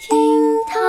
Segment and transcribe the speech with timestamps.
[0.00, 0.16] 厅
[0.66, 0.80] 堂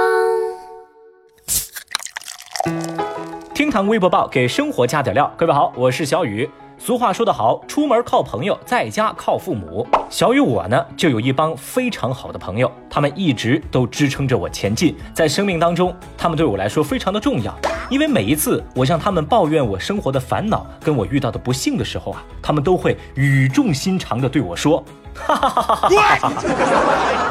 [3.53, 5.29] 厅堂微博报给生活加点料。
[5.35, 6.49] 各位好，我是小雨。
[6.77, 9.85] 俗话说得好，出门靠朋友，在家靠父母。
[10.09, 14.95] 小雨我呢，就有一帮非常好的朋友，他们一直都支撑着我前进。
[15.13, 17.53] 在生命当中，他们对我来说非常的重要，
[17.89, 24.81] 因为每一次我向他们抱怨我生活的烦恼，跟我遇到的不幸的时候啊，他们都会语重心长的对我说。
[25.15, 26.43] 哈哈哈哈哈！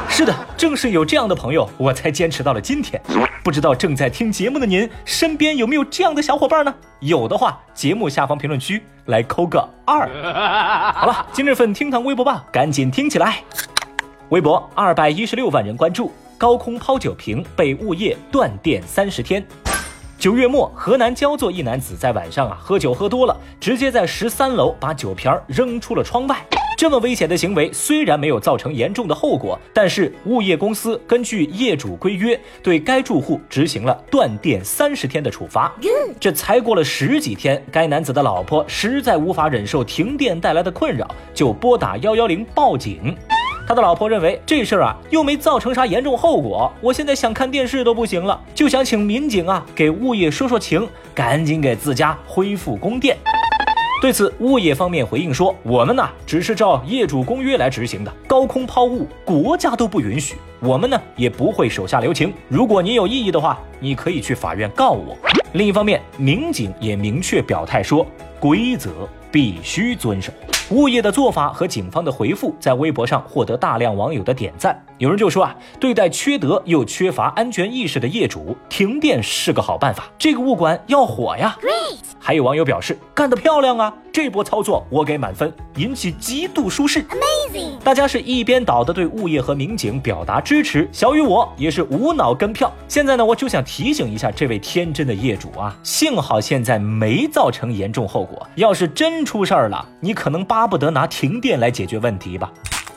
[0.08, 3.00] 是的，正是有这样的朋友，我才坚持到了今天。
[3.42, 6.74] 不知道正在听节目的您，身边有没有这样的小伙伴呢？
[7.00, 10.08] 有的话，节目下方评论区来扣个二。
[10.95, 13.42] 好了，今日份厅堂微博吧，赶紧听起来。
[14.28, 19.44] 微博二百一十六万人关注，高空抛酒瓶被物业断电三十天。
[20.19, 26.36] 九月末，河南焦作一男子在晚上啊喝酒喝多了，直接在十三楼把酒瓶扔出了窗外。
[26.80, 35.70] 这么危险的行为虽然没有造成严重的后果，但是物业公司根据业主规约，对该住户执行了断电三十天的处罚。
[36.19, 43.15] 这才过了十几天，该男子的老婆实在无法忍受停电带来的困扰，就拨打幺幺零报警。
[43.69, 53.19] 他的老婆认为这事儿啊又没造成啥严重后果，我现在想看电视都不行了，就想请民警啊给物业说说情，赶紧给自家恢复供电。
[54.01, 58.11] 对此，物业方面回应说：“我们呢，只是照业主公约来执行的。
[58.27, 62.33] 高空抛物，国家都不允许，我们呢也不会手下留情。
[62.48, 65.15] 如果你有异议的话，你可以去法院告我。”
[65.53, 68.06] 另一方面，民警也明确表态说
[68.41, 68.91] ：“规则
[69.31, 70.33] 必须遵守。”
[70.70, 74.80] 物业的做法和警方的回复在微博上获得大量网友的点赞。
[74.98, 80.04] 有人就说啊，对待缺德又缺乏安全意识的业主，停电是个好办法。
[80.16, 81.56] 这个物管要火呀！
[82.20, 83.92] 还有网友表示，干得漂亮啊！
[84.12, 87.05] 这波操作我给满分，引起极度舒适。
[87.05, 87.78] Amazing！
[87.84, 92.72] 大家是一边倒的对物业和民警表达支持，小雨我也是无脑跟票。
[92.88, 102.53] 现在呢，我就想提醒一下这位天真的业主啊，幸好现在没造成严重后果，要是真出事儿了，你可能巴不得拿停电来解决问题吧。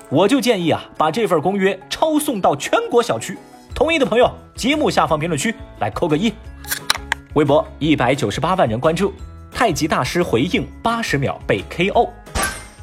[0.09, 3.37] 我就建议啊，把这份公约抄送到全国小区。
[3.73, 6.33] 同意的朋友，节目下方评论区来扣个一。
[7.33, 9.11] 微博一百九十八万人关注，
[9.53, 12.09] 太极大师回应八十秒被 KO。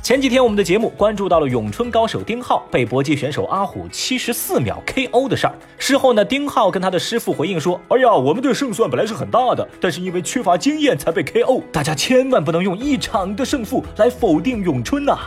[0.03, 5.55] 前几天我们的节目关注到了咏春高手丁浩被搏击选手阿虎七十四秒 KO 的事儿。
[5.79, 11.63] 事后呢，丁浩跟他的师傅回应说：“哎呀，我们的胜算本来是很大的，但是因为缺乏经验才被 KO。
[11.71, 15.19] 大家千万不能用一场的胜负来否定咏春呐。”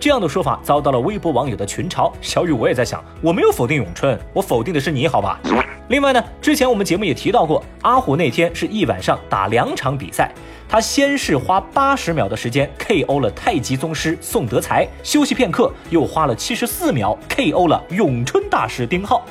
[0.00, 2.12] 这样的说法遭到了微博网友的群嘲。
[2.20, 5.40] 小雨，我也在想，我没有否定咏春，我否定的是你，好吧？
[5.88, 10.30] 另外呢，之前我们节目也提到过，阿虎那天是一晚上打两场比赛，
[10.68, 19.24] 他先是花八十秒的时间 KO 了太极宗师宋德才，休息片刻又花了七十四秒 KO 了咏春大师丁浩。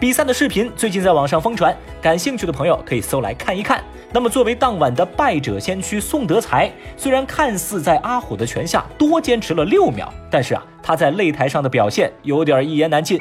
[0.00, 3.84] 比赛的视频最近在网上疯传，感兴趣的朋友可以搜来看一看。
[4.10, 13.20] 那么，作为当晚的败者先驱宋德才，虽然看似在阿虎的拳下多坚持了六秒，但是啊，他在擂台上的表现有点一言难尽，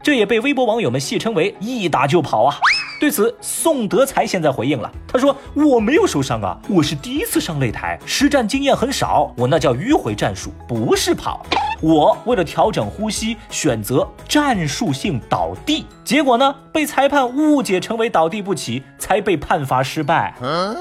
[0.00, 2.56] 这也被微博网友们戏称为“一打就跑”啊。
[2.98, 11.46] 对此，宋德才现在回应了，他说：“我没有受伤啊，我是第一次上擂台，实战经验很少，我那叫迂回战术，不是跑。
[11.80, 20.34] 我为了调整呼吸，选择战术性倒地，结果呢，被裁判误解成为倒地不起，才被判罚失败。”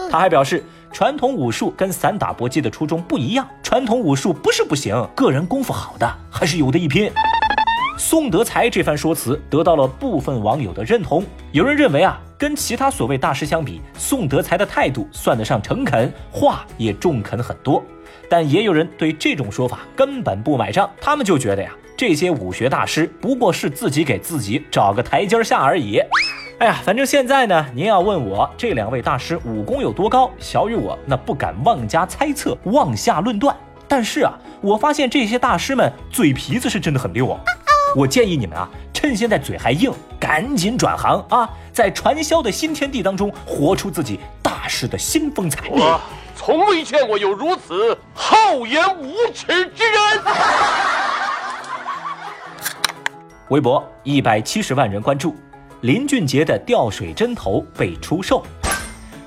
[0.09, 7.11] 他还表示，传统武术跟散打搏击的初衷不一样，传统武术不是不行，个人功夫好的还是有的一拼。
[7.97, 11.23] 宋德才这番说辞得到了部分网友的认同。
[11.51, 17.83] 有人认为啊，跟其他所谓大师相比，宋德才的态度算得上诚恳，话也中肯很多。
[18.29, 25.99] 但也有人对这种说法根本不买账，他们就觉得呀，这些武学大师不过是自己给自己找个台阶下而已。
[26.59, 33.55] 哎呀，反正现在呢，您要问我这两位大师武功有多高，小雨我那不敢妄加猜测，妄下论断。
[33.87, 37.39] 但是啊，我发现这些大师们嘴皮子是真的很溜啊。
[37.97, 45.67] 我建议你们啊，趁现在嘴还硬，赶紧转行啊，在传销的新天地当中活出自己大师的新风采。
[45.71, 45.99] 我
[46.35, 50.23] 从未见过有如此厚颜无耻之人。
[53.49, 55.35] 微博一百七十万人关注，
[55.81, 58.45] 林俊杰的吊水针头被出售。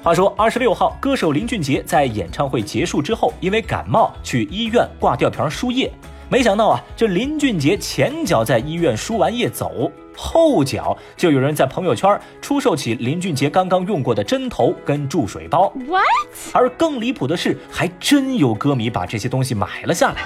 [0.01, 5.93] 话说二十六号，歌手林俊杰在演唱会结束之后，因为感冒去医院挂吊瓶输液。
[6.31, 15.73] 没想到啊，这林俊杰前脚在医院输完液走，后脚就有人在朋友圈出售起林俊杰刚刚用过的针头跟注水包。
[15.89, 16.07] What？
[16.53, 20.23] 而更离谱的是，还真有歌迷把这些东西买了下来。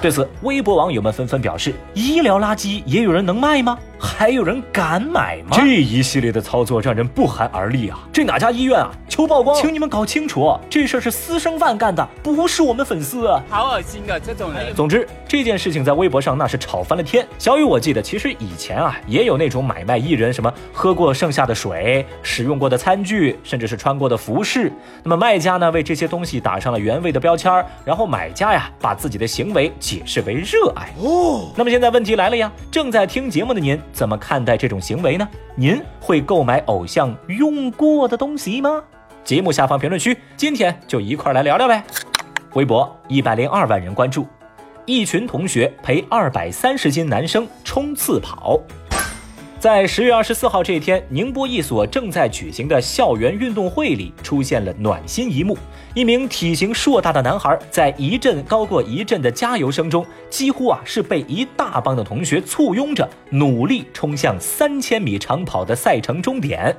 [0.00, 3.76] 对此，微博网友们纷纷表示：医疗垃圾也有人能卖吗？
[4.00, 5.56] 还有人敢买吗？
[5.56, 7.98] 这一系列的操作让人不寒而栗啊！
[8.12, 8.88] 这哪家医院啊？
[9.08, 13.28] 求曝光，请你们搞清楚，这事儿是私生饭干的，不是我们粉丝。
[13.50, 14.72] 好恶心啊，这种人。
[14.72, 17.26] 总之，这件事情在微博上那是吵翻了天。
[17.40, 24.72] 小雨，我记得其实以前啊，也有那种买卖艺人什么喝过剩下的水、使用过的餐具，甚至是穿过的服饰。
[25.02, 30.92] 那么卖家呢，为这些东西打上了原味的标签儿，然后买家呀，把自己的行为解释为热爱。
[30.98, 35.26] 哦，那么现在问题来了呀，正在听节目的您怎么看待这种行为呢？
[35.56, 38.82] 您会购买偶像用过的东西吗？
[39.24, 41.82] 节目下方评论区，今天就一块来聊聊呗。
[42.52, 44.26] 微博一百零二万人关注，
[44.84, 48.60] 一群同学陪二百三十斤男生冲刺跑。
[49.60, 55.58] 在十月二十四号这一天，宁波一所正在举行的校园运动会里，出现了暖心一幕：
[55.94, 66.76] 一名体型硕大的男孩，在一阵高过一阵的加油声中，几乎啊是被一大帮的同学簇拥着，努力冲向三千米长跑的赛程终点。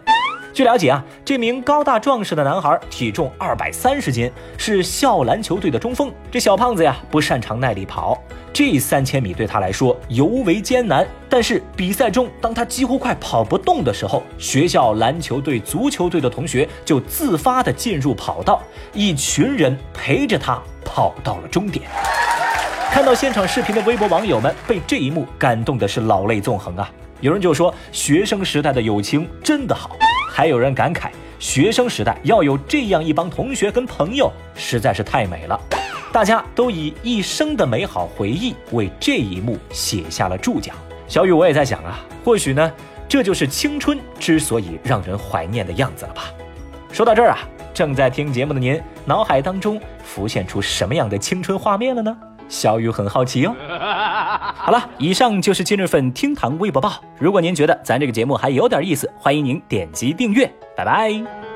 [0.59, 6.11] 据了解啊，这名高大壮实的男孩体重二百三十斤，是校篮球队的中锋。
[6.29, 8.21] 这小胖子呀，不擅长耐力跑，
[8.51, 11.07] 这三千米对他来说尤为艰难。
[11.29, 18.61] 但是比赛中，当他几乎快跑不动的时候，学校篮球队、足球队的同学就自发的进入跑道，
[18.91, 21.89] 一群人陪着他跑到了终点。
[22.91, 26.91] 看到现场视频的微博网友们被这一幕感动的是老泪纵横啊！
[27.21, 29.97] 有人就说，学生时代的友情真的好。
[30.31, 31.09] 还有人感慨，
[31.39, 35.59] 学生时代要有这样一帮同学跟朋友，实在是太美了。
[36.13, 40.71] 大家都以一生的美好回忆为这一幕写下了注脚。
[41.07, 42.71] 小雨，我也在想啊，或许呢，
[43.07, 46.25] 这就是青春之所以让人怀念的样子了吧。
[46.91, 47.39] 说到这儿啊，
[47.73, 52.15] 正在听节目的您，脑海当中浮现出什么样的青春画面了呢？
[52.49, 53.55] 小雨很好奇哦。
[54.57, 57.01] 好了，以上就是今日份厅堂微博报。
[57.17, 60.51] 如果您觉得咱这个节目还有点意思，欢迎您点击订阅。
[60.75, 61.48] 拜拜。